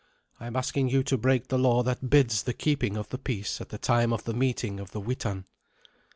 [0.39, 3.61] I am asking you to break the law that bids the keeping of the peace
[3.61, 5.45] at the time of the meeting of the Witan."